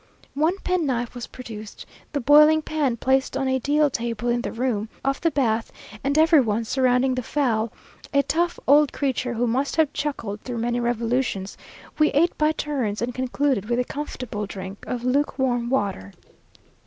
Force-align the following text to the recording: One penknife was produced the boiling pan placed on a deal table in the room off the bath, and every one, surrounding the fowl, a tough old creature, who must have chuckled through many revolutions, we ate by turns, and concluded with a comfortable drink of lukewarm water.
One 0.33 0.57
penknife 0.63 1.13
was 1.13 1.27
produced 1.27 1.85
the 2.11 2.19
boiling 2.19 2.63
pan 2.63 2.97
placed 2.97 3.37
on 3.37 3.47
a 3.47 3.59
deal 3.59 3.91
table 3.91 4.29
in 4.29 4.41
the 4.41 4.51
room 4.51 4.89
off 5.05 5.21
the 5.21 5.29
bath, 5.29 5.71
and 6.03 6.17
every 6.17 6.41
one, 6.41 6.65
surrounding 6.65 7.13
the 7.13 7.21
fowl, 7.21 7.71
a 8.11 8.23
tough 8.23 8.59
old 8.67 8.91
creature, 8.93 9.35
who 9.35 9.45
must 9.45 9.75
have 9.75 9.93
chuckled 9.93 10.41
through 10.41 10.57
many 10.57 10.79
revolutions, 10.79 11.55
we 11.99 12.09
ate 12.13 12.35
by 12.39 12.51
turns, 12.51 12.99
and 13.03 13.13
concluded 13.13 13.65
with 13.69 13.77
a 13.77 13.83
comfortable 13.83 14.47
drink 14.47 14.83
of 14.87 15.03
lukewarm 15.03 15.69
water. 15.69 16.13